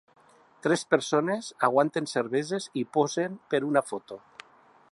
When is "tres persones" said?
0.67-1.49